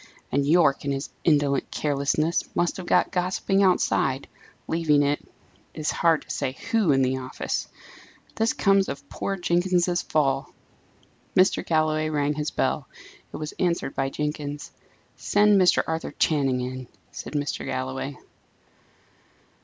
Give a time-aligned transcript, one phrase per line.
[0.31, 4.27] and, Yorke, in his indolent carelessness, must have got gossiping outside,
[4.67, 5.23] leaving, it
[5.75, 7.67] is hard to say who, in the office!
[8.33, 10.51] This comes of poor Jenkins's fall!"
[11.35, 11.63] Mr.
[11.63, 12.87] Galloway rang his bell.
[13.31, 14.71] It was answered by Jenkins.
[15.17, 15.83] "Send Mr.
[15.85, 17.63] Arthur Channing in," said Mr.
[17.63, 18.17] Galloway.